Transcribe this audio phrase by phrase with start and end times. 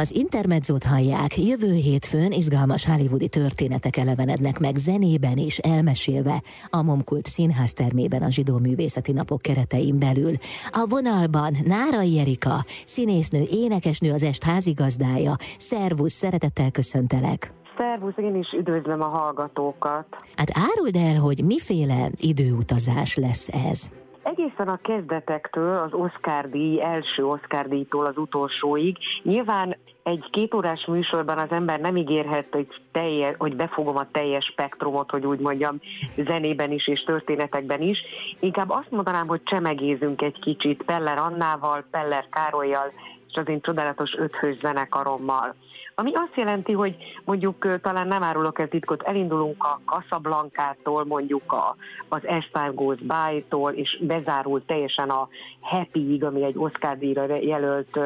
[0.00, 7.26] Az Intermedzót hallják, jövő hétfőn izgalmas hollywoodi történetek elevenednek meg zenében is elmesélve a Momkult
[7.26, 10.32] Színház termében a Zsidó Művészeti Napok keretein belül.
[10.70, 15.34] A vonalban Nárai Erika, színésznő, énekesnő az est házigazdája.
[15.58, 17.50] Szervusz, szeretettel köszöntelek!
[17.76, 20.06] Szervusz, én is üdvözlöm a hallgatókat.
[20.36, 23.90] Hát áruld el, hogy miféle időutazás lesz ez?
[24.22, 29.76] Egészen a kezdetektől, az Oscar díj, első Oscar díjtól az utolsóig, nyilván
[30.06, 35.26] egy kétórás műsorban az ember nem ígérhet, hogy, telje, hogy befogom a teljes spektrumot, hogy
[35.26, 35.80] úgy mondjam,
[36.16, 37.98] zenében is és történetekben is.
[38.40, 42.92] Inkább azt mondanám, hogy csemegézünk egy kicsit Peller Annával, Peller Károlyjal,
[43.28, 45.54] és az én csodálatos öthös zenekarommal.
[45.94, 51.76] Ami azt jelenti, hogy mondjuk talán nem árulok el titkot, elindulunk a Casablanca-tól, mondjuk a,
[52.08, 52.20] az
[52.52, 55.28] Time Goes By-tól, és bezárul teljesen a
[55.60, 57.98] Happy-ig, ami egy Oscar díjra jelölt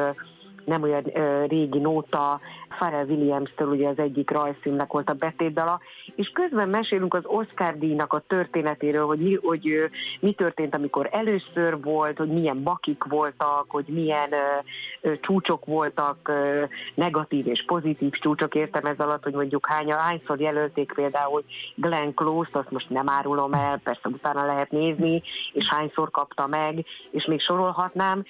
[0.71, 5.79] nem olyan ö, régi nóta, Pharrell Williams-től ugye az egyik rajzfilmnek volt a betétdala,
[6.15, 9.85] és közben mesélünk az Oscar díjnak a történetéről, hogy mi, hogy ö,
[10.19, 16.17] mi történt, amikor először volt, hogy milyen bakik voltak, hogy milyen ö, ö, csúcsok voltak,
[16.27, 21.43] ö, negatív és pozitív csúcsok, értem ez alatt, hogy mondjuk hány, hányszor jelölték például
[21.75, 25.21] Glenn Close-t, azt most nem árulom el, persze utána lehet nézni,
[25.53, 28.23] és hányszor kapta meg, és még sorolhatnám.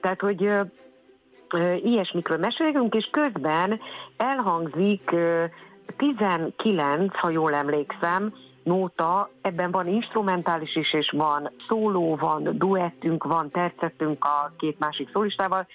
[0.00, 0.50] Tehát, hogy
[1.82, 3.80] ilyesmikről mesélünk, és közben
[4.16, 5.14] elhangzik
[5.96, 13.50] 19, ha jól emlékszem, nóta, ebben van instrumentális is, és van szóló, van duettünk, van
[13.50, 15.66] tercettünk a két másik szólistával,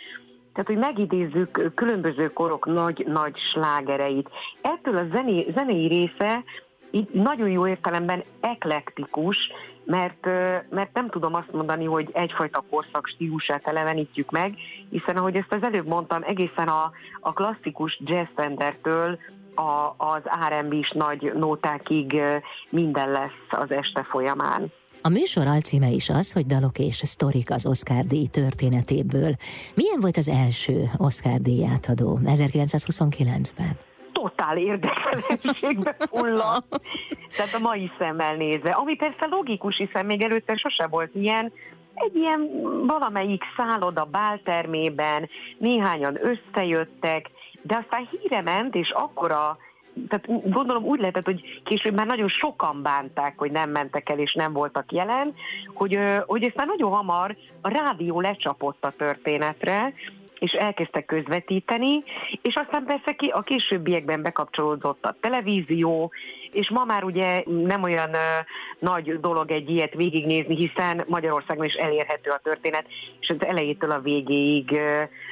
[0.53, 4.29] tehát, hogy megidézzük különböző korok nagy-nagy slágereit.
[4.61, 6.43] Ettől a zené, zenei része
[6.91, 9.51] így nagyon jó értelemben eklektikus,
[9.87, 10.25] mert,
[10.69, 14.55] mert nem tudom azt mondani, hogy egyfajta korszak stílusát elevenítjük meg,
[14.89, 19.19] hiszen ahogy ezt az előbb mondtam, egészen a, a klasszikus jazz standardtől
[19.55, 22.21] a, az R&B is nagy nótákig
[22.69, 24.71] minden lesz az este folyamán.
[25.01, 29.35] A műsor alcíme is az, hogy dalok és sztorik az Oscar díj történetéből.
[29.75, 33.86] Milyen volt az első Oscar díj átadó 1929-ben?
[34.27, 36.81] Totál érdekelenségbe fulladt.
[37.37, 38.69] Tehát a mai szemmel nézve.
[38.69, 41.51] Ami persze logikus, hiszen még előtte sose volt ilyen,
[41.93, 42.49] egy ilyen
[42.87, 47.29] valamelyik szálloda báltermében, néhányan összejöttek,
[47.61, 49.57] de aztán híre ment, és akkora
[50.09, 54.33] tehát gondolom úgy lehetett, hogy később már nagyon sokan bánták, hogy nem mentek el és
[54.33, 55.33] nem voltak jelen,
[55.73, 59.93] hogy, hogy aztán nagyon hamar a rádió lecsapott a történetre,
[60.39, 62.03] és elkezdtek közvetíteni,
[62.41, 66.11] és aztán persze ki a későbbiekben bekapcsolódott a televízió,
[66.51, 68.09] és ma már ugye nem olyan
[68.79, 72.85] nagy dolog egy ilyet végignézni, hiszen Magyarországon is elérhető a történet,
[73.19, 74.79] és az elejétől a végéig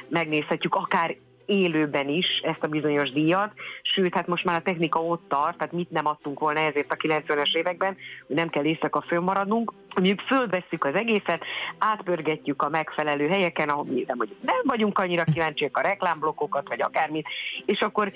[0.08, 1.16] megnézhetjük, akár
[1.46, 3.52] élőben is ezt a bizonyos díjat,
[3.82, 6.96] sőt, hát most már a technika ott tart, tehát mit nem adtunk volna ezért a
[6.96, 7.96] 90-es években,
[8.26, 11.44] hogy nem kell éjszaka fönnmaradnunk, mondjuk fölvesszük az egészet,
[11.78, 17.28] átpörgetjük a megfelelő helyeken, ahol nem, nem vagyunk annyira kíváncsiak a reklámblokkokat, vagy akármit,
[17.64, 18.12] és akkor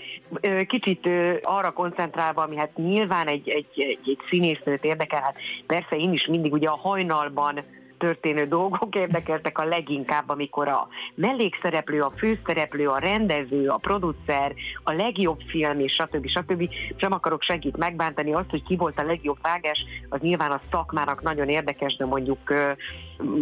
[0.66, 1.10] kicsit
[1.42, 5.36] arra koncentrálva, ami hát nyilván egy, egy, egy, egy színésznőt érdekel, hát
[5.66, 7.64] persze én is mindig ugye a hajnalban
[8.00, 14.92] történő dolgok érdekeltek a leginkább, amikor a mellékszereplő, a főszereplő, a rendező, a producer, a
[14.92, 16.28] legjobb film, és stb.
[16.28, 16.70] stb.
[16.96, 21.22] Sem akarok segít megbántani azt, hogy ki volt a legjobb vágás, az nyilván a szakmának
[21.22, 22.52] nagyon érdekes, de mondjuk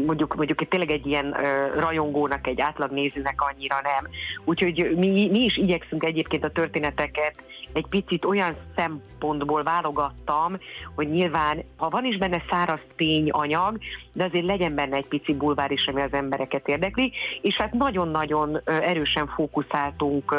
[0.06, 1.36] mondjuk, mondjuk tényleg egy ilyen
[1.76, 4.10] rajongónak, egy átlagnézőnek annyira nem.
[4.44, 7.34] Úgyhogy mi, mi is igyekszünk egyébként a történeteket
[7.72, 10.58] egy picit olyan szempontból válogattam,
[10.94, 13.78] hogy nyilván, ha van is benne száraz tényanyag,
[14.12, 18.60] de azért legyen benne egy pici bulvár is, ami az embereket érdekli, és hát nagyon-nagyon
[18.64, 20.34] erősen fókuszáltunk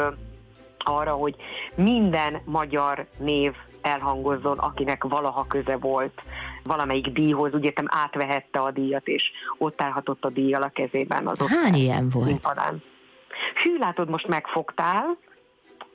[0.78, 1.34] arra, hogy
[1.74, 6.22] minden magyar név elhangozzon, akinek valaha köze volt
[6.64, 11.26] valamelyik díjhoz, úgy értem átvehette a díjat, és ott állhatott a díjjal a kezében.
[11.26, 12.26] Az Hány ilyen volt?
[12.26, 12.82] Színpadán.
[13.62, 15.16] Hű, látod, most megfogtál,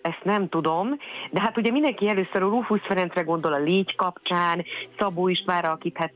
[0.05, 0.97] ezt nem tudom,
[1.31, 4.66] de hát ugye mindenki először a Rufus Ferencre gondol a Légy kapcsán,
[4.99, 6.13] Szabó Istvánra, akit hát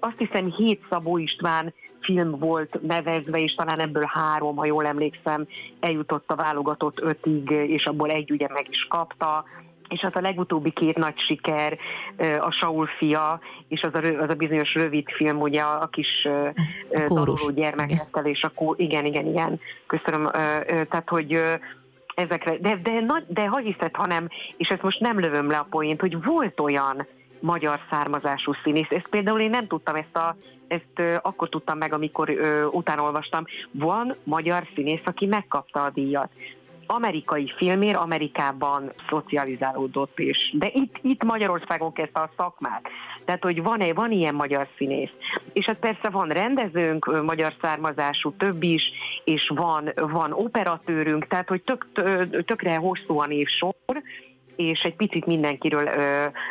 [0.00, 5.46] azt hiszem hét Szabó István film volt nevezve, és talán ebből három, ha jól emlékszem,
[5.80, 9.44] eljutott a válogatott ötig, és abból egy ugye meg is kapta.
[9.88, 11.78] És az a legutóbbi két nagy siker,
[12.40, 16.28] a Saul fia, és az a, az a bizonyos rövid film, ugye a, a kis
[17.06, 20.30] tanuló gyermekekkel, és akkor igen, igen, igen, köszönöm,
[20.88, 21.40] tehát, hogy
[22.14, 26.00] ezekre, de, de, de, de hiszed, hanem, és ezt most nem lövöm le a poént,
[26.00, 27.06] hogy volt olyan
[27.40, 28.90] magyar származású színész.
[28.90, 30.36] Ezt például én nem tudtam, ezt, a,
[30.68, 33.22] ezt ö, akkor tudtam meg, amikor ö, utána.
[33.70, 36.30] Van magyar színész, aki megkapta a díjat.
[36.86, 42.88] Amerikai filmér Amerikában szocializálódott, és de itt, itt Magyarországon kezdte a szakmát.
[43.24, 45.10] Tehát, hogy van-e, van ilyen magyar színész.
[45.52, 48.90] És hát persze van rendezőnk, magyar származású több is,
[49.24, 51.86] és van, van operatőrünk, tehát, hogy tök,
[52.44, 53.74] tökre hosszúan év sor,
[54.56, 55.88] és egy picit mindenkiről,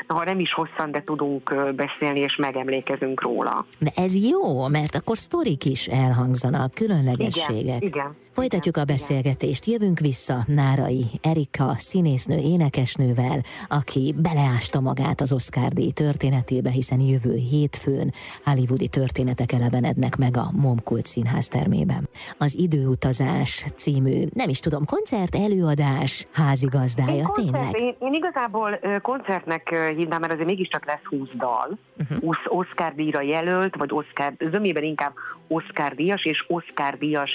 [0.07, 3.65] ha nem is hosszan, de tudunk beszélni, és megemlékezünk róla.
[3.79, 7.63] De ez jó, mert akkor sztorik is elhangzanak, különlegességek.
[7.63, 8.15] Igen, igen.
[8.31, 15.91] Folytatjuk a beszélgetést, jövünk vissza Nárai Erika, színésznő, énekesnővel, aki beleásta magát az Oscar díj
[15.91, 18.13] történetébe, hiszen jövő hétfőn
[18.43, 22.09] hollywoodi történetek elevenednek meg a Momkult színház termében.
[22.37, 27.92] Az Időutazás című, nem is tudom, koncert, előadás, házigazdája, tényleg?
[27.99, 32.19] Én, igazából koncertnek hívnám, mert azért mégiscsak lesz 20 dal, uh-huh.
[32.19, 35.13] 20 Oscar díjra jelölt, vagy Oscar, zömében inkább
[35.47, 37.31] Oscar díjas és Oscar díjas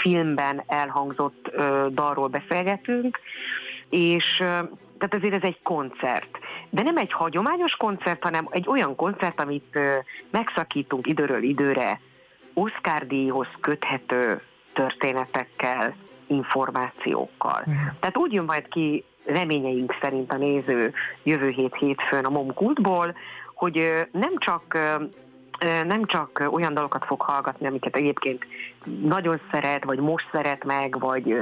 [0.00, 1.50] filmben elhangzott
[1.90, 3.20] dalról beszélgetünk,
[3.90, 4.36] és
[4.98, 6.38] tehát azért ez egy koncert.
[6.70, 9.78] De nem egy hagyományos koncert, hanem egy olyan koncert, amit
[10.30, 12.00] megszakítunk időről időre
[12.54, 15.94] Oscar díjhoz köthető történetekkel,
[16.26, 17.62] információkkal.
[17.66, 17.98] Uh-huh.
[18.00, 20.92] Tehát úgy jön majd ki reményeink szerint a néző
[21.22, 23.14] jövő hét hétfőn a Momkultból,
[23.54, 24.78] hogy nem csak
[25.86, 28.46] nem csak olyan dalokat fog hallgatni, amiket egyébként
[29.02, 31.36] nagyon szeret, vagy most szeret meg, vagy,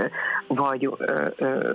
[0.46, 0.90] vagy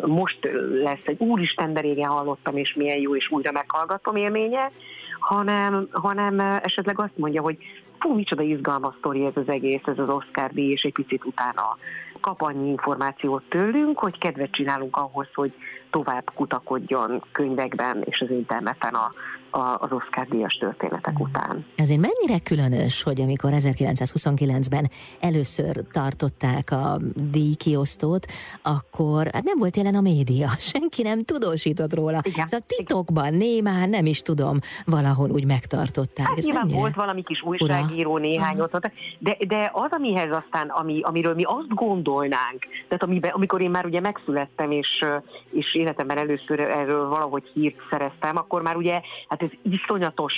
[0.05, 0.49] most
[0.83, 4.71] lesz egy úristen, de régen hallottam, és milyen jó, és újra meghallgatom élménye,
[5.19, 7.57] hanem, hanem esetleg azt mondja, hogy
[7.99, 11.77] fú, micsoda izgalmas sztori ez az egész, ez az Oscar díj, és egy picit utána
[12.19, 15.53] kap annyi információt tőlünk, hogy kedvet csinálunk ahhoz, hogy
[15.91, 19.13] tovább kutakodjon könyvekben és az interneten a,
[19.51, 21.23] a, az Oscar díjas történetek mm.
[21.23, 21.65] után.
[21.75, 24.89] Ezért mennyire különös, hogy amikor 1929-ben
[25.19, 26.97] először tartották a
[27.31, 28.25] díjkiosztót,
[28.61, 32.21] akkor hát nem volt jelen a média, senki nem tudósított róla.
[32.23, 32.45] Igen.
[32.45, 36.27] Szóval titokban, némán, nem is tudom, valahol úgy megtartották.
[36.27, 36.81] Hát Ez nyilván mennyire?
[36.81, 38.21] volt valami kis újságíró Ura.
[38.21, 43.61] néhány ott, de, de az, amihez aztán, ami, amiről mi azt gondolnánk, tehát amiben, amikor
[43.61, 45.05] én már ugye megszülettem, és,
[45.51, 50.33] és életemben először erről valahogy hírt szereztem, akkor már ugye hát ez iszonyatos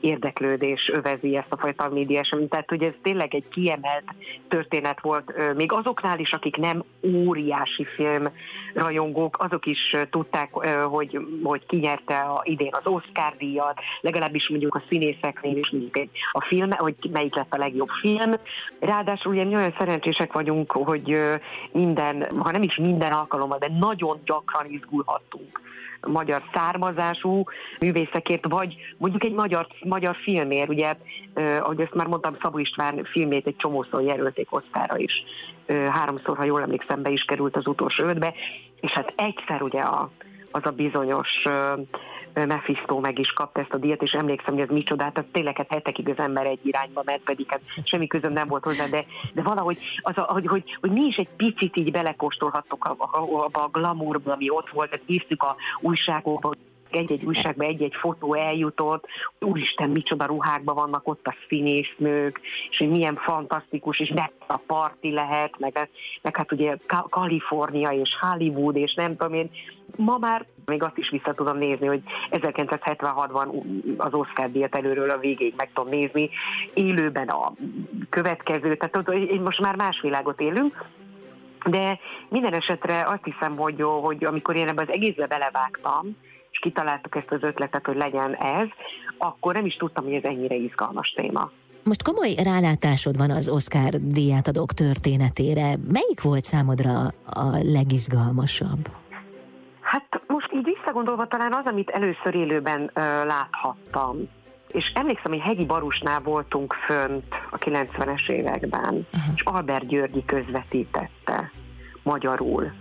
[0.00, 4.04] érdeklődés övezi ezt a fajta média eseményt, tehát hogy ez tényleg egy kiemelt
[4.48, 8.24] történet volt, még azoknál is, akik nem óriási film
[8.74, 10.52] rajongók, azok is tudták,
[10.84, 16.44] hogy, hogy kinyerte a, idén az Oscar díjat, legalábbis mondjuk a színészeknél is mondjuk a
[16.44, 18.32] film, hogy melyik lett a legjobb film.
[18.80, 21.20] Ráadásul ugye mi olyan szerencsések vagyunk, hogy
[21.72, 25.60] minden, ha nem is minden alkalommal, de nagyon gyakran izgulhattunk
[26.00, 27.44] magyar származású
[27.80, 30.94] művészekért, vagy mondjuk egy magyar, magyar filmért, ugye,
[31.34, 35.24] eh, ahogy ezt már mondtam, Szabó István filmét egy csomószor jelölték osztára is.
[35.66, 38.34] Eh, háromszor, ha jól emlékszem, be is került az utolsó ötbe,
[38.80, 40.10] és hát egyszer ugye a,
[40.50, 41.72] az a bizonyos eh,
[42.34, 45.72] Mephisto meg is kapta ezt a díjat, és emlékszem, hogy ez micsoda, tehát tényleg hát
[45.72, 49.04] hetekig az ember egy irányba ment, pedig hát semmi közöm nem volt hozzá, de,
[49.34, 53.48] de valahogy az a, hogy, hogy, hogy, mi is egy picit így belekóstolhattok abba a,
[53.52, 56.56] a glamourba, ami ott volt, tehát néztük a újságokban,
[56.90, 59.06] egy-egy újságban egy-egy fotó eljutott,
[59.40, 62.40] úristen, micsoda ruhákban vannak ott a színésznők,
[62.70, 64.12] és hogy milyen fantasztikus, és
[64.46, 65.88] a parti lehet, meg,
[66.22, 66.76] meg hát ugye
[67.08, 69.50] Kalifornia és Hollywood, és nem tudom én,
[69.96, 73.62] ma már még azt is vissza tudom nézni, hogy 1976-ban
[73.96, 76.30] az Oscar díjat előről a végéig meg tudom nézni,
[76.74, 77.52] élőben a
[78.08, 80.84] következő, tehát hogy most már más világot élünk,
[81.64, 81.98] de
[82.28, 86.16] minden esetre azt hiszem, hogy, hogy amikor én ebbe az egészbe belevágtam,
[86.50, 88.68] és kitaláltuk ezt az ötletet, hogy legyen ez,
[89.18, 91.50] akkor nem is tudtam, hogy ez ennyire izgalmas téma.
[91.84, 95.76] Most komoly rálátásod van az Oscar díjátadók történetére.
[95.92, 98.99] Melyik volt számodra a legizgalmasabb?
[100.90, 104.28] Visszagondolva talán az, amit először élőben ö, láthattam.
[104.68, 109.34] És emlékszem, hogy Hegyi Barusnál voltunk fönt a 90-es években, uh-huh.
[109.34, 111.50] és Albert Györgyi közvetítette
[112.02, 112.72] magyarul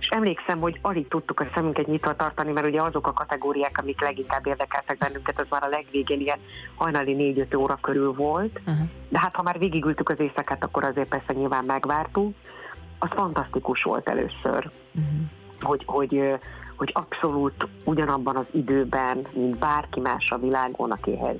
[0.00, 4.00] és emlékszem, hogy alig tudtuk a szemünket nyitva tartani, mert ugye azok a kategóriák, amik
[4.00, 6.38] leginkább érdekeltek bennünket, az már a legvégén ilyen
[6.74, 8.88] hajnali 4-5 óra körül volt, uh-huh.
[9.08, 12.34] de hát ha már végigültük az éjszakát, akkor azért persze nyilván megvártuk.
[12.98, 15.20] Az fantasztikus volt először, uh-huh.
[15.60, 16.38] hogy, hogy,
[16.78, 21.36] hogy abszolút ugyanabban az időben, mint bárki más a világon, akihez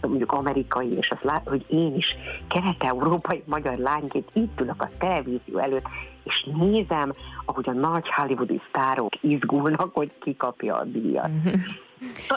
[0.00, 2.16] mondjuk amerikai, és azt lát, hogy én is
[2.48, 5.86] kelet-európai magyar lányként itt ülök a televízió előtt,
[6.22, 7.12] és nézem,
[7.44, 10.36] ahogy a nagy hollywoodi sztárok izgulnak, hogy ki
[10.68, 11.30] a díjat.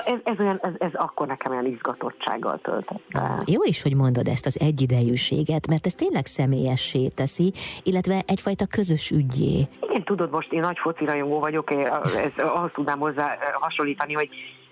[0.06, 3.04] ez, ez, olyan, ez, ez akkor nekem olyan izgatottsággal töltött.
[3.46, 7.54] Jó is, hogy mondod ezt az egyidejűséget, mert ez tényleg személyessé teszi,
[7.84, 9.62] illetve egyfajta közös ügyé.
[9.82, 14.30] Igen, tudod, most én nagy foci rajongó vagyok, ez, azt tudnám hozzá hasonlítani, hogy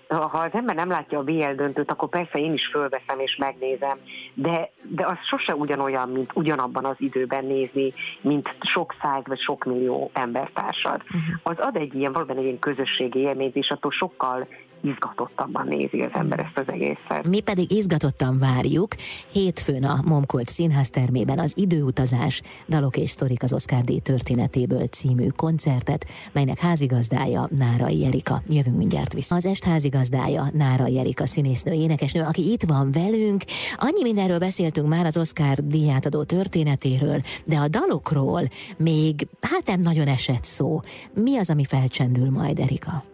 [0.08, 3.98] ha az ember nem látja a BL döntőt, akkor persze én is fölveszem és megnézem,
[4.34, 9.64] de, de az sose ugyanolyan, mint ugyanabban az időben nézni, mint sok száz vagy sok
[9.64, 11.02] millió embertársad.
[11.02, 11.20] Uh-huh.
[11.42, 14.46] Az ad egy ilyen, valóban egy ilyen közösségi élményt, és attól sokkal
[14.82, 17.28] izgatottabban nézi az ember ezt az egészet.
[17.28, 18.94] Mi pedig izgatottan várjuk.
[19.32, 25.26] Hétfőn a Momkult Színház termében az Időutazás, Dalok és Sztorik az Oscar díj történetéből című
[25.36, 28.40] koncertet, melynek házigazdája Nárai Erika.
[28.48, 29.34] Jövünk mindjárt vissza.
[29.34, 33.42] Az est házigazdája Nárai Erika színésznő, énekesnő, aki itt van velünk.
[33.76, 38.42] Annyi mindenről beszéltünk már az Oscar díjátadó történetéről, de a dalokról
[38.78, 40.80] még hát nem nagyon esett szó.
[41.14, 43.11] Mi az, ami felcsendül majd, Erika?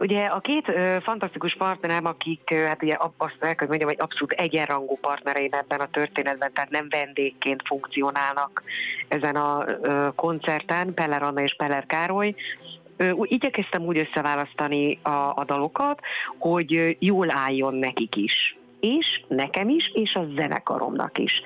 [0.00, 4.00] Ugye a két ö, fantasztikus partnerem, akik ö, hát ugye azt el kell mondjam, hogy
[4.00, 8.62] abszolút egyenrangú partnereim ebben a történetben, tehát nem vendégként funkcionálnak
[9.08, 12.34] ezen a ö, koncerten, Peller Anna és Peller Károly,
[13.22, 16.00] igyekeztem úgy összeválasztani a, a dalokat,
[16.38, 18.56] hogy jól álljon nekik is.
[18.80, 21.42] És nekem is, és a zenekaromnak is.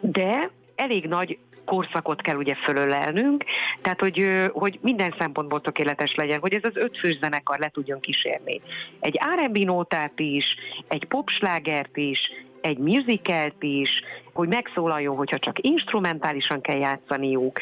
[0.00, 3.44] De elég nagy korszakot kell ugye fölölelnünk,
[3.80, 8.60] tehát hogy, hogy minden szempontból tökéletes legyen, hogy ez az ötfős zenekar le tudjon kísérni.
[9.00, 10.56] Egy R&B nótát is,
[10.88, 14.02] egy popslágert is, egy musicalt is,
[14.32, 17.58] hogy megszólaljon, hogyha csak instrumentálisan kell játszaniuk.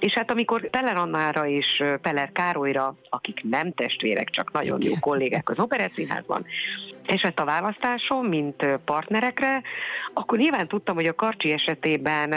[0.00, 5.50] És hát amikor Peller Annára és Peller Károlyra, akik nem testvérek, csak nagyon jó kollégák
[5.50, 6.46] az Operettszínházban,
[7.06, 9.62] esett a választásom, mint partnerekre,
[10.14, 12.34] akkor nyilván tudtam, hogy a Karcsi esetében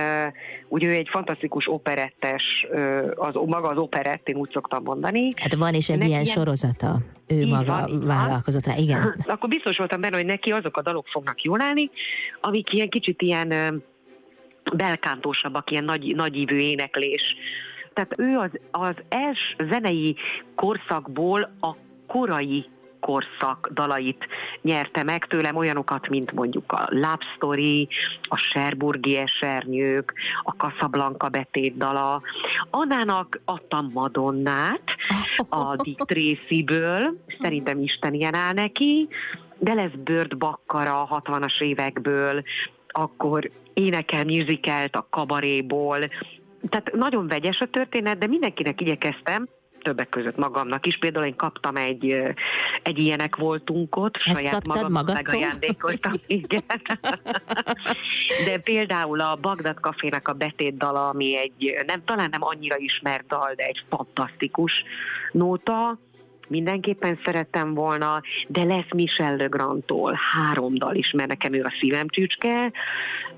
[0.67, 2.67] ugye ő egy fantasztikus operettes,
[3.15, 5.29] az, maga az operett, én úgy szoktam mondani.
[5.41, 9.15] Hát van is egy ilyen, ilyen sorozata, ő így maga van, vállalkozott rá, igen.
[9.25, 11.89] Akkor biztos voltam benne, hogy neki azok a dalok fognak jól állni,
[12.41, 13.83] amik ilyen kicsit ilyen
[14.75, 17.35] belkántósabbak, ilyen nagy, nagyívű éneklés.
[17.93, 20.15] Tehát ő az, az els zenei
[20.55, 21.75] korszakból a
[22.07, 22.65] korai
[23.05, 24.27] korszak dalait
[24.61, 27.87] nyerte meg tőlem, olyanokat, mint mondjuk a Love Story,
[28.21, 32.21] a Sherburgi esernyők, a Casablanca betét dala.
[32.69, 34.95] Annának adtam Madonnát
[35.49, 39.07] a Dick Tracy-ből, szerintem Isten ilyen áll neki,
[39.57, 42.43] de lesz Bird Bakkara a 60-as évekből,
[42.87, 45.99] akkor énekel musicalt a kabaréból,
[46.69, 49.47] tehát nagyon vegyes a történet, de mindenkinek igyekeztem,
[49.85, 50.97] többek között magamnak is.
[50.97, 52.21] Például én kaptam egy,
[52.83, 56.11] egy ilyenek voltunk ott, Ezt saját magam megajándékoztam.
[56.27, 56.63] Igen.
[58.45, 63.27] De például a Bagdad Cafének a betét dala, ami egy nem, talán nem annyira ismert
[63.27, 64.83] dal, de egy fantasztikus
[65.31, 65.99] nóta,
[66.47, 72.07] mindenképpen szerettem volna, de lesz Michel Legrandtól három dal is, mert nekem ő a szívem
[72.07, 72.71] csücske,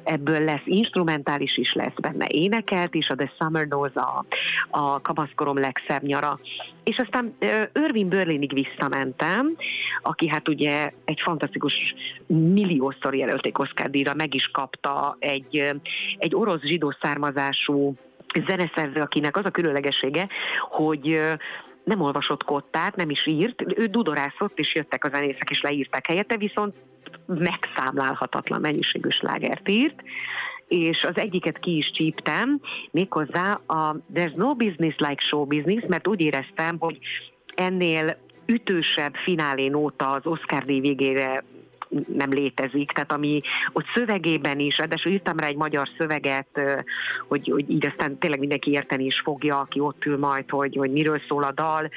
[0.04, 4.26] ebből lesz instrumentális is lesz benne, énekelt is, a The Summer Nose a,
[4.70, 6.40] a kamaszkorom legszebb nyara.
[6.84, 7.38] És aztán
[7.74, 9.56] Irving Berlinig visszamentem,
[10.02, 11.96] aki hát ugye egy fantasztikus
[12.28, 15.72] milliószor jelölték Oscar díjra, meg is kapta egy,
[16.18, 17.96] egy orosz zsidó származású
[18.48, 20.28] zeneszerző, akinek az a különlegessége,
[20.70, 21.20] hogy
[21.88, 26.38] nem olvasott kottát, nem is írt, ő dudorászott, és jöttek a zenészek, és leírták helyette,
[26.38, 26.76] viszont
[27.26, 30.04] megszámlálhatatlan mennyiségű slágert írt,
[30.68, 36.08] és az egyiket ki is csíptem, méghozzá a There's no business like show business, mert
[36.08, 37.00] úgy éreztem, hogy
[37.56, 41.44] ennél ütősebb finálé nóta az Oscar díj végére
[42.08, 43.42] nem létezik, tehát ami
[43.74, 46.62] ott szövegében is, de írtam rá egy magyar szöveget,
[47.28, 50.92] hogy, hogy így aztán tényleg mindenki érteni is fogja, aki ott ül majd, hogy, hogy
[50.92, 51.90] miről szól a dal,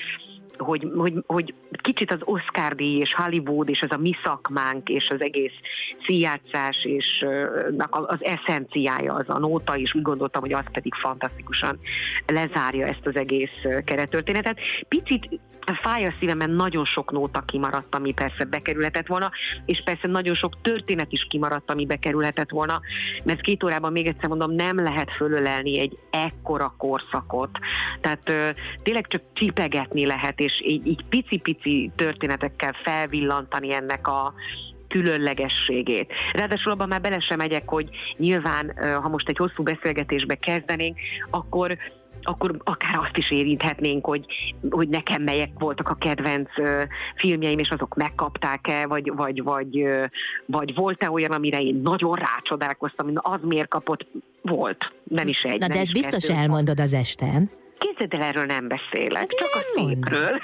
[0.59, 5.11] hogy, hogy, hogy kicsit az Oscar díj és Hollywood és az a mi szakmánk és
[5.11, 5.53] az egész
[6.07, 7.25] színjátszás és
[7.91, 11.79] az eszenciája az a nóta, és úgy gondoltam, hogy az pedig fantasztikusan
[12.27, 14.59] lezárja ezt az egész keretörténetet.
[14.89, 15.41] Picit
[15.75, 19.31] fáj a szívemen, nagyon sok nóta kimaradt, ami persze bekerülhetett volna,
[19.67, 22.81] és persze nagyon sok történet is kimaradt, ami bekerülhetett volna,
[23.25, 27.59] mert két órában még egyszer mondom, nem lehet fölölelni egy ekkora korszakot.
[28.01, 28.49] Tehát ö,
[28.83, 34.35] tényleg csak csipegetni lehet, és így, így pici-pici történetekkel felvillantani ennek a
[34.89, 36.13] különlegességét.
[36.33, 38.73] Ráadásul abban már bele sem megyek, hogy nyilván,
[39.03, 40.99] ha most egy hosszú beszélgetésbe kezdenénk,
[41.31, 41.79] akkor
[42.23, 44.27] akkor akár azt is érinthetnénk, hogy,
[44.71, 46.83] hogy nekem melyek voltak a kedvenc uh,
[47.17, 50.05] filmjeim, és azok megkapták-e, vagy, vagy, vagy, uh,
[50.47, 54.07] vagy volt-e olyan, amire én nagyon rácsodálkoztam, az miért kapott?
[54.43, 55.61] Volt, nem is egy.
[55.61, 57.51] Na de ezt biztos kettő, elmondod az esten.
[57.81, 59.95] Képzeld el, erről nem beszélek, Hát csak a nem mondd.
[59.95, 60.41] szépről.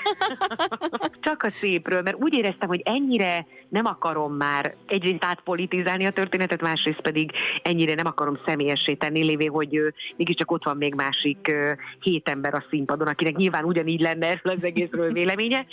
[1.27, 6.61] csak a szépről, mert úgy éreztem, hogy ennyire nem akarom már egyrészt átpolitizálni a történetet,
[6.61, 7.31] másrészt pedig
[7.63, 12.29] ennyire nem akarom személyessé tenni, lévé, hogy ö, mégiscsak ott van még másik ö, hét
[12.29, 15.67] ember a színpadon, akinek nyilván ugyanígy lenne erről az egészről véleménye,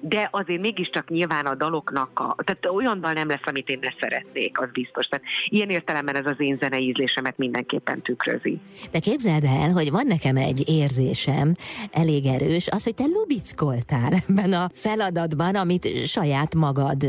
[0.00, 3.90] de azért mégiscsak nyilván a daloknak, a, tehát olyan dal nem lesz, amit én ne
[4.00, 5.06] szeretnék, az biztos.
[5.06, 8.58] Tehát ilyen értelemben ez az én zenei ízlésemet mindenképpen tükrözi.
[8.90, 10.62] De képzeld el, hogy van nekem egy
[11.00, 11.52] érzésem,
[11.90, 17.06] elég erős, az, hogy te lubickoltál ebben a feladatban, amit saját magad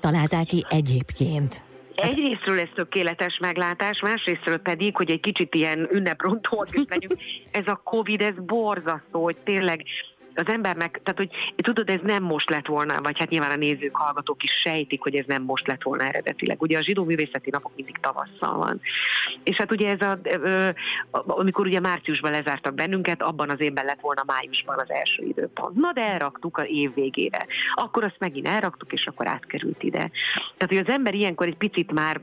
[0.00, 1.64] találtál ki egyébként.
[1.94, 7.16] Egyrésztről ez tökéletes meglátás, másrésztről pedig, hogy egy kicsit ilyen ünneprontóak is legyünk,
[7.60, 9.82] ez a Covid, ez borzasztó, hogy tényleg
[10.34, 13.96] az embernek, tehát hogy tudod, ez nem most lett volna, vagy hát nyilván a nézők,
[13.96, 16.62] hallgatók is sejtik, hogy ez nem most lett volna eredetileg.
[16.62, 18.80] Ugye a zsidó művészeti napok mindig tavasszal van.
[19.42, 20.18] És hát ugye ez a,
[21.26, 25.76] amikor ugye márciusban lezártak bennünket, abban az évben lett volna májusban az első időpont.
[25.76, 27.46] Na de elraktuk a év végére.
[27.74, 30.10] Akkor azt megint elraktuk, és akkor átkerült ide.
[30.56, 32.20] Tehát, hogy az ember ilyenkor egy picit már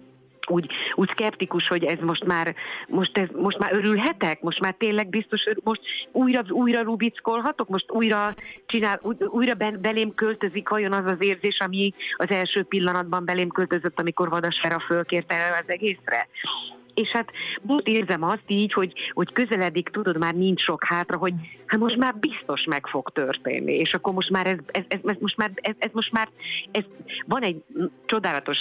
[0.50, 2.56] úgy, úgy szkeptikus, hogy ez most már,
[2.88, 5.82] most, ez, most már örülhetek, most már tényleg biztos, most
[6.12, 8.30] újra, újra rubickolhatok, most újra
[8.66, 14.30] csinál, újra belém költözik vajon az az érzés, ami az első pillanatban belém költözött, amikor
[14.30, 16.28] Vadasfera fölkérte el az egészre.
[16.94, 17.32] És hát
[17.62, 21.34] most érzem azt így, hogy, hogy közeledik, tudod, már nincs sok hátra, hogy
[21.66, 25.18] hát most már biztos meg fog történni, és akkor most már ez, ez, ez, ez
[25.20, 26.30] most már, ez, ez most már,
[26.72, 26.84] ez,
[27.26, 27.64] van egy
[28.06, 28.58] csodálatos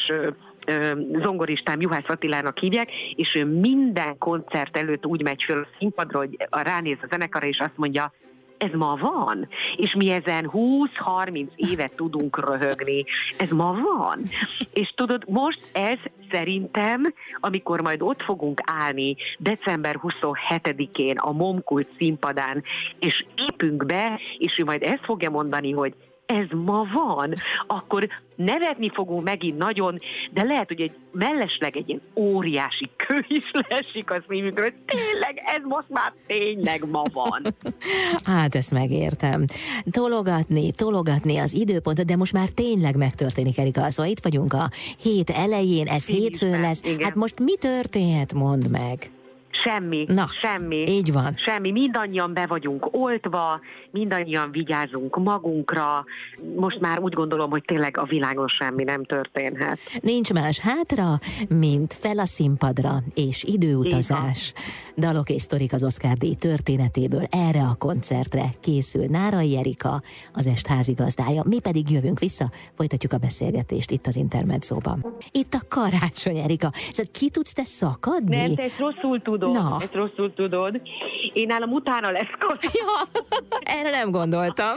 [1.23, 6.37] zongoristám, Juhász Attilának hívják, és ő minden koncert előtt úgy megy föl a színpadra, hogy
[6.51, 8.13] ránéz a zenekarra, és azt mondja,
[8.61, 13.05] ez ma van, és mi ezen 20-30 évet tudunk röhögni.
[13.39, 14.21] Ez ma van.
[14.73, 15.99] És tudod, most ez
[16.31, 22.63] szerintem, amikor majd ott fogunk állni december 27-én a Momkult színpadán,
[22.99, 25.95] és épünk be, és ő majd ezt fogja mondani, hogy
[26.31, 27.33] ez ma van,
[27.67, 29.99] akkor nevetni fogunk megint nagyon,
[30.33, 35.43] de lehet, hogy egy mellesleg egy ilyen óriási kő is leesik a szívünkről, hogy tényleg
[35.47, 37.43] ez most már tényleg ma van.
[38.25, 39.45] Hát ezt megértem.
[39.91, 43.91] Tologatni, tologatni az időpontot, de most már tényleg megtörténik, Erika.
[43.91, 44.71] Szóval itt vagyunk a
[45.03, 46.83] hét elején, ez Így hétfőn lesz.
[46.85, 47.05] igen.
[47.05, 49.11] Hát most mi történhet, mondd meg.
[49.51, 50.77] Semmi, Na, semmi.
[50.89, 51.35] Így van.
[51.37, 53.61] Semmi, mindannyian be vagyunk oltva,
[53.91, 56.05] mindannyian vigyázunk magunkra.
[56.57, 59.79] Most már úgy gondolom, hogy tényleg a világon semmi nem történhet.
[60.01, 64.53] Nincs más hátra, mint fel a színpadra és időutazás.
[64.97, 70.67] Dalok és sztorik az Oscar díj történetéből erre a koncertre készül Nárai Erika, az est
[70.67, 71.43] házigazdája.
[71.47, 75.15] Mi pedig jövünk vissza, folytatjuk a beszélgetést itt az Intermedzóban.
[75.31, 76.71] Itt a karácsony, Erika.
[76.73, 78.37] Szóval ki tudsz te szakadni?
[78.37, 79.63] Nem, te ezt rosszul tudod.
[79.63, 79.77] Na.
[79.81, 80.81] Ezt rosszul tudod.
[81.33, 82.71] Én nálam utána lesz karácsony.
[82.81, 83.21] Ja,
[83.61, 84.77] erre nem gondoltam.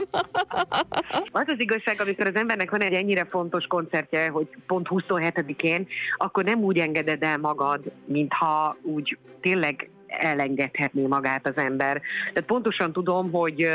[1.32, 6.44] Az az igazság, amikor az embernek van egy ennyire fontos koncertje, hogy pont 27-én, akkor
[6.44, 12.00] nem úgy engeded el magad, mintha úgy tényleg elengedhetné magát az ember.
[12.32, 13.68] Tehát pontosan tudom, hogy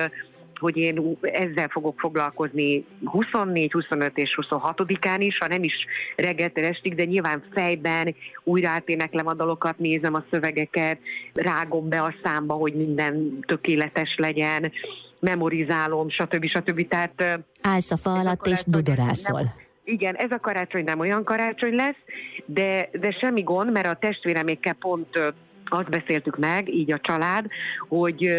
[0.59, 6.95] hogy én ezzel fogok foglalkozni 24, 25 és 26-án is, ha nem is reggeltől estig,
[6.95, 10.99] de nyilván fejben újra áténeklem a dalokat, nézem a szövegeket,
[11.33, 14.71] rágom be a számba, hogy minden tökéletes legyen,
[15.19, 16.45] memorizálom, stb.
[16.45, 16.87] stb.
[16.87, 19.41] Tehát Állsz a fa alatt és dudorászol.
[19.41, 21.97] nem- igen, ez a karácsony nem olyan karácsony lesz,
[22.45, 25.33] de, de semmi gond, mert a testvéremékkel pont
[25.65, 27.45] azt beszéltük meg, így a család,
[27.87, 28.29] hogy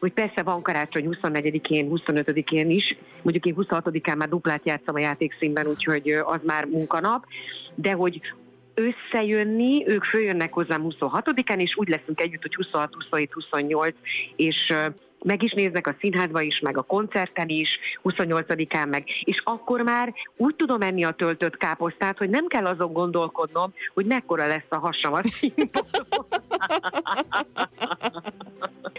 [0.00, 5.66] hogy persze van karácsony 24-én, 25-én is, mondjuk én 26-án már duplát játszom a játékszínben,
[5.66, 7.24] úgyhogy az már munkanap,
[7.74, 8.20] de hogy
[8.74, 13.94] összejönni, ők följönnek hozzám 26-án, és úgy leszünk együtt, hogy 26, 27, 28,
[14.36, 14.72] és
[15.22, 20.14] meg is néznek a színházba is, meg a koncerten is, 28-án meg, és akkor már
[20.36, 24.76] úgy tudom enni a töltött káposztát, hogy nem kell azon gondolkodnom, hogy mekkora lesz a
[24.76, 25.20] hasam a.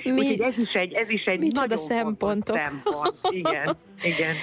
[0.04, 2.58] Úgyhogy ez is egy, ez is egy Micsoda nagyon szempontok.
[2.58, 3.14] szempont.
[3.30, 4.36] Igen, igen.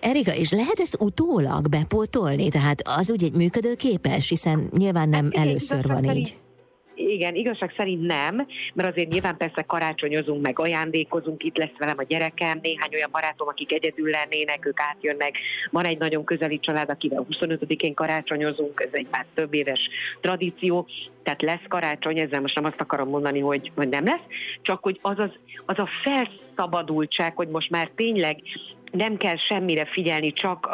[0.00, 2.48] Erika, és lehet ezt utólag bepótolni?
[2.48, 6.38] Tehát az úgy egy működőképes, hiszen nyilván nem Hát igen, először igazság van szerint- így.
[7.20, 12.02] Igen, igazság szerint nem, mert azért nyilván persze karácsonyozunk, meg ajándékozunk, itt lesz velem a
[12.02, 15.38] gyerekem, néhány olyan barátom, akik egyedül lennének, ők átjönnek.
[15.70, 19.88] Van egy nagyon közeli család, akivel 25-én karácsonyozunk, ez egy már több éves
[20.20, 20.86] tradíció,
[21.22, 24.24] tehát lesz karácsony, ezzel most nem azt akarom mondani, hogy, hogy nem lesz,
[24.62, 25.30] csak hogy az, az,
[25.66, 28.42] az a felszabadultság, hogy most már tényleg
[28.90, 30.70] nem kell semmire figyelni, csak,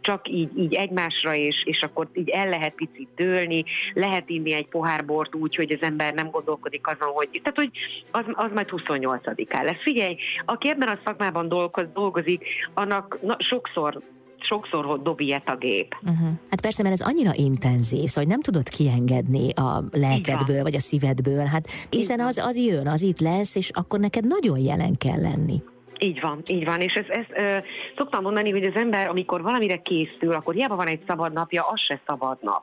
[0.00, 4.68] csak így, így egymásra, és, és akkor így el lehet picit dőlni, lehet inni egy
[4.68, 7.70] pohár bort úgy, hogy az ember nem gondolkodik azon, hogy, tehát hogy
[8.10, 9.82] az, az majd 28-án lesz.
[9.82, 12.44] Figyelj, aki ebben a szakmában dolgoz, dolgozik,
[12.74, 14.02] annak na, sokszor
[14.44, 15.94] sokszor dob ilyet a gép.
[16.02, 16.28] Uh-huh.
[16.50, 21.44] Hát persze, mert ez annyira intenzív, szóval nem tudod kiengedni a lelkedből, vagy a szívedből,
[21.44, 25.62] hát hiszen az, az jön, az itt lesz, és akkor neked nagyon jelen kell lenni.
[25.98, 27.58] Így van, így van, és ezt, ezt ö,
[27.96, 31.80] szoktam mondani, hogy az ember, amikor valamire készül, akkor hiába van egy szabad napja, az
[31.80, 32.62] se szabad nap.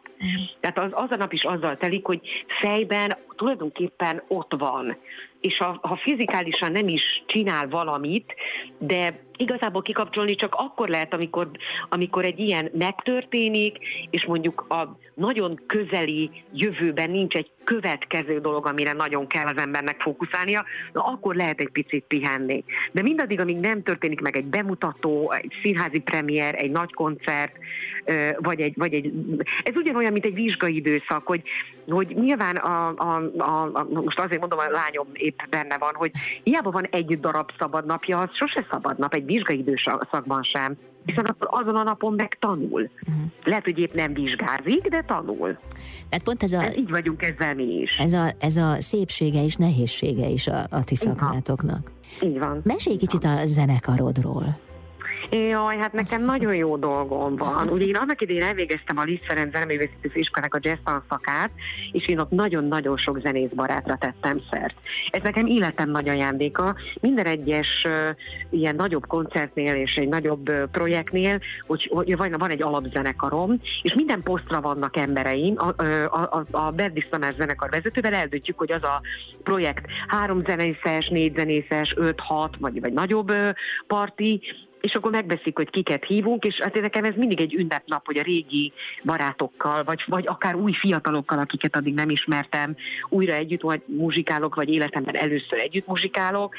[0.60, 2.22] Tehát az, az a nap is azzal telik, hogy
[2.62, 4.98] fejben tulajdonképpen ott van,
[5.42, 8.34] és ha, ha fizikálisan nem is csinál valamit,
[8.78, 11.50] de igazából kikapcsolni csak akkor lehet, amikor,
[11.90, 13.78] amikor egy ilyen megtörténik,
[14.10, 20.02] és mondjuk a nagyon közeli jövőben nincs egy következő dolog, amire nagyon kell az embernek
[20.02, 22.64] fókuszálnia, na akkor lehet egy picit pihenni.
[22.92, 27.54] De mindaddig, amíg nem történik meg egy bemutató, egy színházi premier, egy nagy koncert,
[28.38, 29.14] vagy egy, vagy egy
[29.64, 31.42] ez ugyanolyan, mint egy vizsgai időszak, hogy,
[31.88, 36.12] hogy nyilván a, a, a, a, most azért mondom, a lányom épp benne van, hogy
[36.44, 41.26] hiába van egy darab szabad napja, az sose szabad nap, egy vizsgai időszakban sem hiszen
[41.26, 42.90] akkor azon a napon meg tanul.
[43.08, 43.24] Uh-huh.
[43.44, 45.58] Lehet, hogy épp nem vizsgázik, de tanul.
[46.10, 46.64] Tehát pont ez a...
[46.64, 47.98] Ez így vagyunk ezzel mi is.
[47.98, 51.92] Ez a, ez a szépsége és nehézsége is a, a ti szakmátoknak.
[52.24, 52.62] Így van.
[52.64, 54.58] Mesélj kicsit a zenekarodról.
[55.32, 57.68] Jaj, hát nekem nagyon jó dolgom van.
[57.68, 61.52] Ugye én annak idején elvégeztem a Liszt Ferenc Zeneművészeti Iskolának a jazz szakát,
[61.92, 64.76] és én ott nagyon-nagyon sok zenész barátra tettem szert.
[65.10, 66.76] Ez nekem életem nagy ajándéka.
[67.00, 68.16] Minden egyes uh,
[68.50, 73.94] ilyen nagyobb koncertnél és egy nagyobb uh, projektnél, hogy, hogy van, van egy alapzenekarom, és
[73.94, 75.56] minden posztra vannak embereim.
[75.58, 79.02] A, a, a, a Berdis Tamás zenekar vezetővel eldöntjük, hogy az a
[79.44, 83.50] projekt három zenészes, négy zenészes, öt, hat, vagy, vagy nagyobb uh,
[83.88, 84.42] parti,
[84.82, 88.24] és akkor megbeszik, hogy kiket hívunk, és hát nekem ez mindig egy ünnepnap, hogy a
[88.24, 92.76] régi barátokkal, vagy, vagy akár új fiatalokkal, akiket addig nem ismertem,
[93.10, 96.56] újra együtt vagy muzsikálok, vagy életemben először együtt muzsikálok,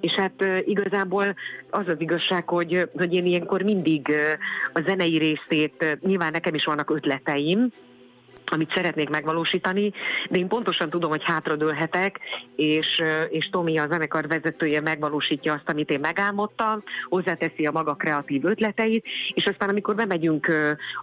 [0.00, 1.34] és hát igazából
[1.70, 4.12] az az igazság, hogy, hogy én ilyenkor mindig
[4.72, 7.72] a zenei részét, nyilván nekem is vannak ötleteim,
[8.52, 9.92] amit szeretnék megvalósítani,
[10.30, 12.20] de én pontosan tudom, hogy hátradőlhetek,
[12.56, 18.44] és, és Tomi a zenekar vezetője megvalósítja azt, amit én megálmodtam, hozzáteszi a maga kreatív
[18.44, 20.52] ötleteit, és aztán amikor bemegyünk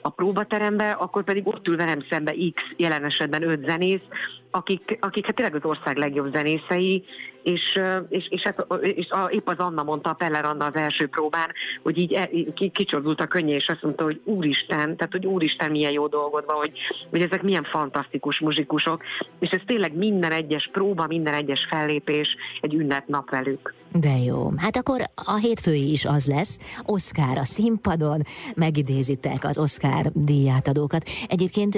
[0.02, 4.04] a próbaterembe, akkor pedig ott ül velem szembe X, jelen esetben öt zenész,
[4.52, 7.04] akik, akik hát tényleg az ország legjobb zenészei,
[7.48, 7.80] és,
[8.10, 11.52] és, és, hát, és a, épp az Anna mondta, a Peller Anna az első próbán,
[11.84, 12.30] hogy így e,
[12.72, 16.56] kicsordult a könnye, és azt mondta, hogy úristen, tehát hogy úristen milyen jó dolgod van,
[16.56, 16.72] hogy,
[17.10, 19.04] hogy ezek milyen fantasztikus muzsikusok,
[19.40, 23.74] és ez tényleg minden egyes próba, minden egyes fellépés egy ünnepnap velük.
[23.92, 24.50] De jó.
[24.58, 26.58] Hát akkor a hétfői is az lesz.
[26.86, 28.22] Oscar a színpadon,
[28.56, 31.10] megidézitek az Oscar díjátadókat.
[31.28, 31.74] Egyébként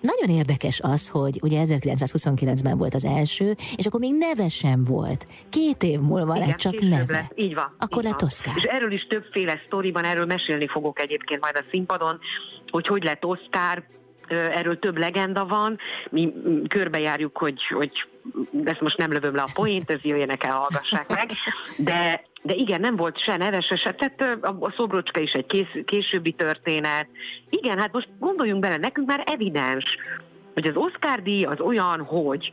[0.00, 5.13] nagyon érdekes az, hogy ugye 1929-ben volt az első, és akkor még neve sem volt.
[5.48, 7.12] Két év múlva Igen, lett csak neve.
[7.12, 7.32] Lett.
[7.34, 7.74] Így van.
[7.78, 8.28] Akkor így lett van.
[8.28, 8.52] Oscar.
[8.56, 12.18] És erről is többféle sztoriban, erről mesélni fogok egyébként majd a színpadon,
[12.70, 13.84] hogy hogy lett Oscar,
[14.28, 15.78] erről több legenda van,
[16.10, 16.32] mi
[16.68, 17.90] körbejárjuk, hogy, hogy
[18.64, 21.30] ezt most nem lövöm le a poént, ez jöjjenek el, hallgassák meg,
[21.76, 26.32] de, de igen, nem volt se neves, se, tehát a szobrocska is egy kés, későbbi
[26.32, 27.06] történet.
[27.50, 29.96] Igen, hát most gondoljunk bele, nekünk már evidens,
[30.54, 32.50] hogy az Oscar díj az olyan, hogy,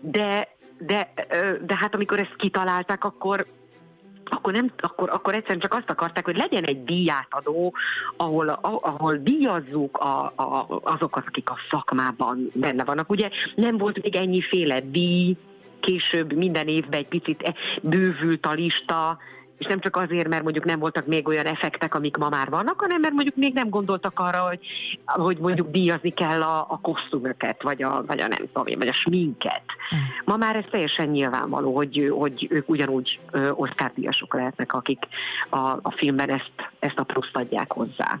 [0.00, 0.53] de,
[0.86, 1.12] de,
[1.66, 3.46] de hát amikor ezt kitalálták, akkor
[4.30, 7.74] akkor, nem, akkor, akkor egyszerűen csak azt akarták, hogy legyen egy díjátadó,
[8.16, 8.48] ahol,
[8.82, 13.10] ahol díjazzuk a, a, azokat, akik a szakmában benne vannak.
[13.10, 15.36] Ugye nem volt még ennyiféle díj,
[15.80, 19.18] később minden évben egy picit e, bővült a lista,
[19.58, 22.80] és nem csak azért, mert mondjuk nem voltak még olyan effektek, amik ma már vannak,
[22.80, 24.60] hanem mert mondjuk még nem gondoltak arra, hogy,
[25.04, 28.92] hogy mondjuk díjazni kell a, a kosztümöket, vagy a, vagy a nem tudom vagy a
[28.92, 29.62] sminket.
[29.88, 29.98] Hmm.
[30.24, 33.20] Ma már ez teljesen nyilvánvaló, hogy, hogy ők ugyanúgy
[33.54, 35.06] Oscar díjasok lehetnek, akik
[35.50, 38.20] a, a filmben ezt, ezt a pluszt adják hozzá.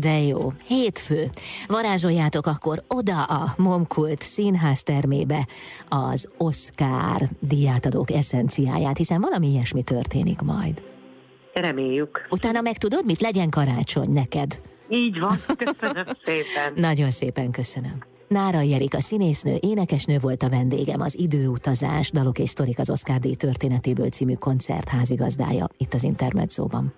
[0.00, 0.52] De jó.
[0.66, 1.30] Hétfő.
[1.66, 5.46] Varázsoljátok akkor oda a Momkult színház termébe
[5.88, 10.82] az Oscar diátadók eszenciáját, hiszen valami ilyesmi történik majd.
[11.54, 12.26] Reméljük.
[12.30, 14.60] Utána meg tudod, mit legyen karácsony neked?
[14.88, 16.72] Így van, köszönöm szépen.
[16.88, 17.98] Nagyon szépen köszönöm.
[18.28, 23.34] Nára Jerika színésznő, énekesnő volt a vendégem az Időutazás, Dalok és Sztorik az Oscar díj
[23.34, 26.94] történetéből című koncert házigazdája itt az Intermedzóban.